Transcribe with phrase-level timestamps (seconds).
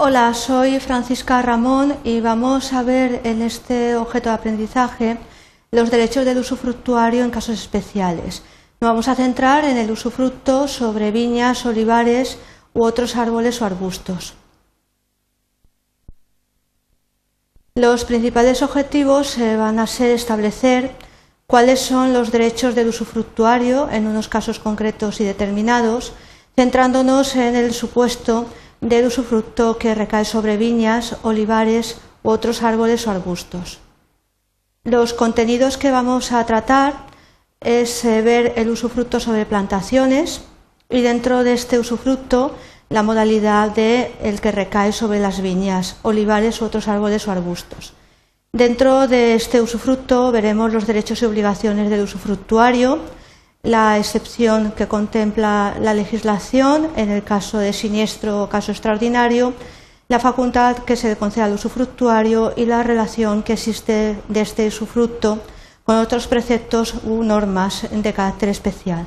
[0.00, 5.18] Hola, soy Francisca Ramón y vamos a ver en este objeto de aprendizaje
[5.72, 8.44] los derechos del usufructuario en casos especiales.
[8.80, 12.38] Nos vamos a centrar en el usufructo sobre viñas, olivares
[12.74, 14.34] u otros árboles o arbustos.
[17.74, 20.92] Los principales objetivos van a ser establecer
[21.48, 26.12] cuáles son los derechos del usufructuario en unos casos concretos y determinados,
[26.54, 28.46] centrándonos en el supuesto
[28.80, 33.78] del usufructo que recae sobre viñas, olivares u otros árboles o arbustos.
[34.84, 36.94] Los contenidos que vamos a tratar
[37.60, 40.42] es eh, ver el usufructo sobre plantaciones
[40.88, 42.54] y dentro de este usufructo
[42.88, 47.92] la modalidad de el que recae sobre las viñas, olivares u otros árboles o arbustos.
[48.52, 52.98] Dentro de este usufructo veremos los derechos y obligaciones del usufructuario,
[53.62, 59.54] la excepción que contempla la legislación en el caso de siniestro o caso extraordinario,
[60.08, 65.40] la facultad que se concede al usufructuario y la relación que existe de este usufructo
[65.84, 69.06] con otros preceptos u normas de carácter especial.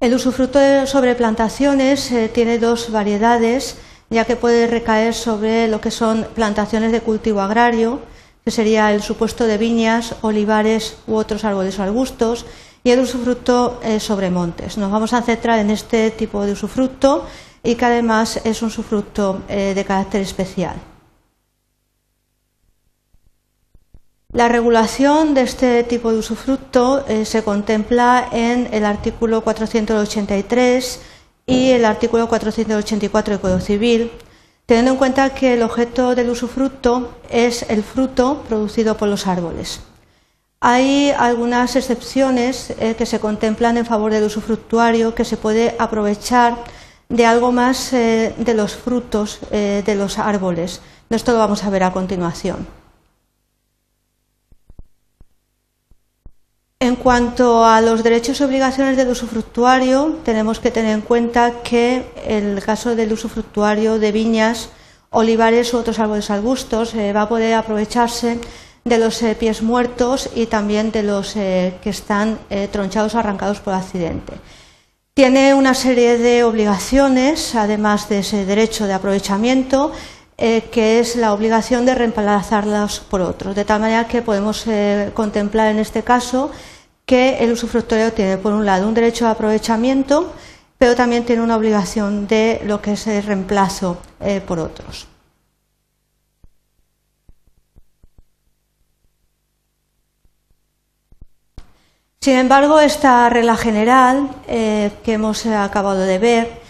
[0.00, 3.78] El usufructo sobre plantaciones eh, tiene dos variedades,
[4.10, 8.00] ya que puede recaer sobre lo que son plantaciones de cultivo agrario,
[8.48, 12.46] que sería el supuesto de viñas, olivares u otros árboles o arbustos,
[12.82, 14.78] y el usufructo eh, sobre montes.
[14.78, 17.26] Nos vamos a centrar en este tipo de usufructo
[17.62, 20.76] y que además es un usufructo eh, de carácter especial.
[24.32, 31.00] La regulación de este tipo de usufructo eh, se contempla en el artículo 483
[31.44, 34.10] y el artículo 484 del Código Civil,
[34.68, 39.80] teniendo en cuenta que el objeto del usufructo es el fruto producido por los árboles.
[40.60, 46.58] Hay algunas excepciones eh, que se contemplan en favor del usufructuario que se puede aprovechar
[47.08, 50.82] de algo más eh, de los frutos eh, de los árboles.
[51.08, 52.66] Esto lo vamos a ver a continuación.
[56.80, 62.04] En cuanto a los derechos y obligaciones del usufructuario, tenemos que tener en cuenta que
[62.24, 64.68] el caso del usufructuario de viñas,
[65.10, 68.38] olivares u otros árboles arbustos eh, va a poder aprovecharse
[68.84, 72.38] de los eh, pies muertos y también de los eh, que están
[72.70, 74.34] tronchados o arrancados por accidente.
[75.14, 79.90] Tiene una serie de obligaciones, además de ese derecho de aprovechamiento,
[80.38, 84.64] que es la obligación de reemplazarlos por otros, de tal manera que podemos
[85.12, 86.52] contemplar en este caso
[87.08, 90.30] que el usufructuario tiene, por un lado, un derecho de aprovechamiento,
[90.76, 95.08] pero también tiene una obligación de lo que es el reemplazo eh, por otros.
[102.20, 106.60] Sin embargo, esta regla general eh, que hemos acabado de ver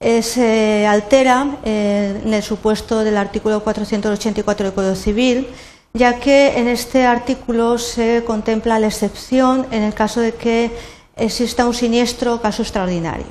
[0.00, 5.48] se altera eh, en el supuesto del artículo 484 del Código Civil,
[5.92, 10.70] ya que en este artículo se contempla la excepción en el caso de que
[11.16, 13.26] exista un siniestro caso extraordinario.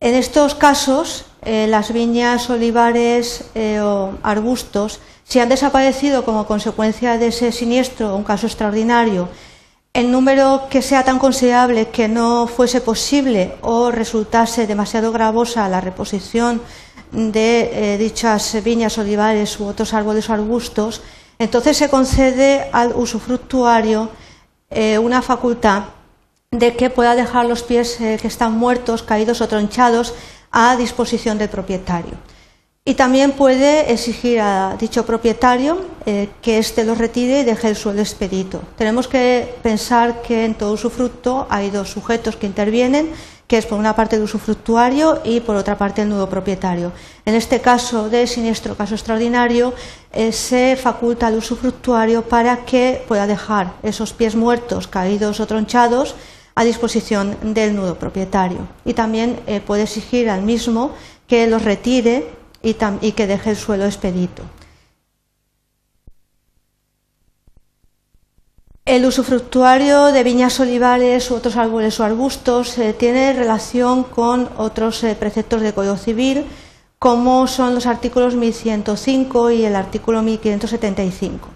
[0.00, 7.18] En estos casos, eh, las viñas, olivares eh, o arbustos, si han desaparecido como consecuencia
[7.18, 9.28] de ese siniestro o un caso extraordinario,
[9.92, 15.80] en número que sea tan considerable que no fuese posible o resultase demasiado gravosa la
[15.80, 16.62] reposición
[17.10, 21.02] de eh, dichas viñas, olivares u otros árboles o arbustos,
[21.38, 24.10] entonces se concede al usufructuario
[24.70, 25.84] eh, una facultad
[26.52, 30.14] de que pueda dejar los pies eh, que están muertos, caídos o tronchados
[30.52, 32.14] a disposición del propietario.
[32.84, 37.76] Y también puede exigir a dicho propietario eh, que éste los retire y deje el
[37.76, 38.62] suelo expedito.
[38.76, 43.10] Tenemos que pensar que en todo usufructo hay dos sujetos que intervienen
[43.50, 46.92] que es por una parte el usufructuario y por otra parte el nudo propietario.
[47.24, 49.74] En este caso de siniestro caso extraordinario,
[50.12, 56.14] eh, se faculta al usufructuario para que pueda dejar esos pies muertos, caídos o tronchados
[56.54, 58.68] a disposición del nudo propietario.
[58.84, 60.92] Y también eh, puede exigir al mismo
[61.26, 64.42] que los retire y que deje el suelo expedito.
[68.84, 75.04] El usufructuario de viñas olivares u otros árboles o arbustos eh, tiene relación con otros
[75.04, 76.44] eh, preceptos de Código Civil,
[76.98, 81.48] como son los artículos 1105 y el artículo 1575.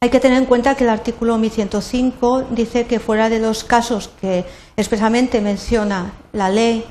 [0.00, 4.10] Hay que tener en cuenta que el artículo 1105 dice que fuera de los casos
[4.20, 4.44] que
[4.76, 6.84] expresamente menciona la ley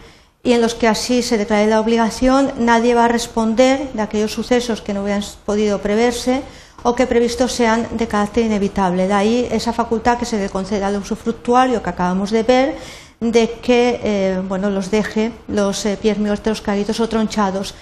[0.45, 4.31] y en los que así se declare la obligación, nadie va a responder de aquellos
[4.31, 6.43] sucesos que no hubieran podido preverse
[6.83, 9.07] o que previstos sean de carácter inevitable.
[9.07, 12.77] De ahí esa facultad que se le concede al usufructuario que acabamos de ver
[13.19, 17.73] de que bueno, los deje los pies muertos caídos o tronchados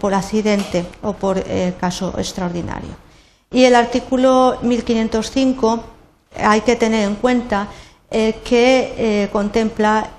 [0.00, 1.42] por accidente o por
[1.80, 2.94] caso extraordinario.
[3.50, 5.84] Y el artículo 1505
[6.40, 7.66] hay que tener en cuenta
[8.08, 10.10] que contempla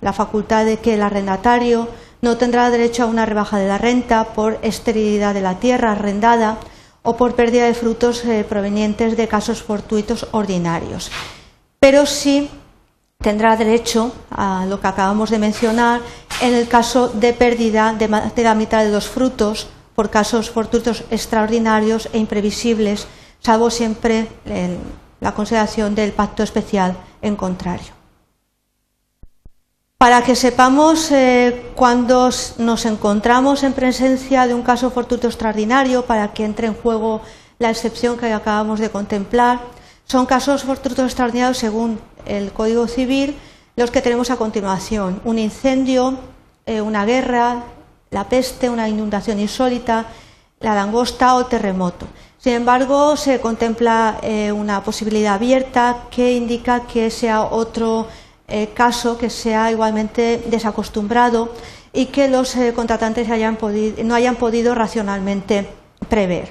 [0.00, 1.88] la facultad de que el arrendatario
[2.22, 6.58] no tendrá derecho a una rebaja de la renta por esterilidad de la tierra arrendada
[7.02, 11.10] o por pérdida de frutos eh, provenientes de casos fortuitos ordinarios.
[11.78, 12.50] Pero sí
[13.18, 16.00] tendrá derecho a lo que acabamos de mencionar
[16.40, 18.08] en el caso de pérdida de,
[18.42, 23.06] la mitad de los frutos por casos fortuitos extraordinarios e imprevisibles,
[23.40, 24.28] salvo siempre
[25.20, 27.99] la consideración del pacto especial en contrario.
[30.00, 36.32] Para que sepamos eh, cuando nos encontramos en presencia de un caso fortuito extraordinario, para
[36.32, 37.20] que entre en juego
[37.58, 39.60] la excepción que acabamos de contemplar,
[40.06, 43.36] son casos fortuitos extraordinarios según el Código Civil
[43.76, 45.20] los que tenemos a continuación.
[45.22, 46.18] Un incendio,
[46.64, 47.64] eh, una guerra,
[48.10, 50.06] la peste, una inundación insólita,
[50.60, 52.06] la langosta o terremoto.
[52.38, 58.06] Sin embargo, se contempla eh, una posibilidad abierta que indica que sea otro
[58.50, 61.52] eh, caso que sea igualmente desacostumbrado
[61.92, 65.68] y que los eh, contratantes no hayan podido racionalmente
[66.08, 66.48] prever.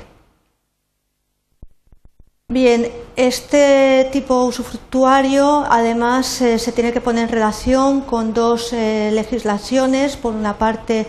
[2.47, 10.15] Bien, este tipo usufructuario además eh, se tiene que poner en relación con dos legislaciones.
[10.15, 11.05] Por una parte,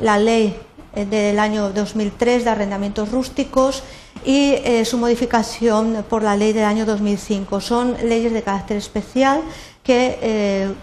[0.00, 0.56] la ley
[0.94, 3.82] del año 2003 de arrendamientos rústicos
[4.24, 4.54] y
[4.84, 7.60] su modificación por la ley del año 2005.
[7.60, 9.42] Son leyes de carácter especial
[9.84, 10.74] que eh,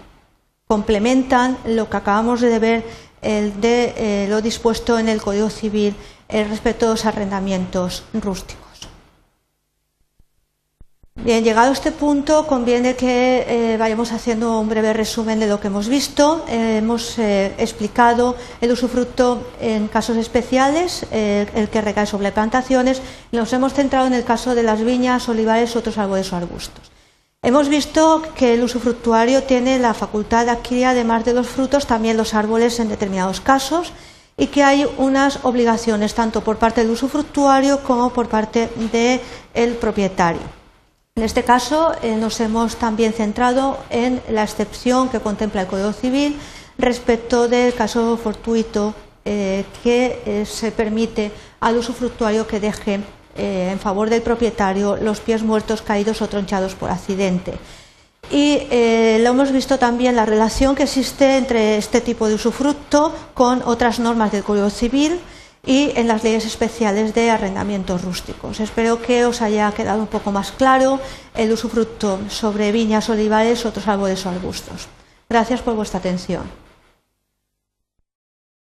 [0.68, 2.83] complementan lo que acabamos de ver
[3.21, 5.94] de eh, lo dispuesto en el Código Civil
[6.27, 8.62] respecto a los arrendamientos rústicos.
[11.13, 15.59] Bien, llegado a este punto, conviene que eh, vayamos haciendo un breve resumen de lo
[15.59, 16.45] que hemos visto.
[16.48, 23.01] hemos explicado el usufructo en casos especiales, el que recae sobre plantaciones,
[23.31, 26.91] y nos hemos centrado en el caso de las viñas, olivares, otros árboles o arbustos.
[27.44, 32.16] Hemos visto que el usufructuario tiene la facultad de adquirir, además de los frutos, también
[32.16, 33.94] los árboles en determinados casos
[34.38, 38.70] y que hay unas obligaciones tanto por parte del usufructuario como por parte
[39.56, 40.44] del propietario.
[41.16, 45.94] En este caso eh, nos hemos también centrado en la excepción que contempla el Código
[45.94, 46.38] Civil
[46.78, 48.94] respecto del caso fortuito
[49.26, 53.00] eh, que eh, se permite al usufructuario que deje
[53.38, 57.54] eh, en favor del propietario los pies muertos caídos o tronchados por accidente.
[58.30, 63.13] Y eh, lo hemos visto también la relación que existe entre este tipo de usufructo
[63.33, 65.19] con otras normas del Código Civil
[65.66, 68.60] y en las leyes especiales de arrendamientos rústicos.
[68.60, 71.00] Espero que os haya quedado un poco más claro
[71.36, 74.88] el usufructo sobre viñas, olivares, otros árboles o arbustos.
[75.30, 76.61] Gracias por vuestra atención.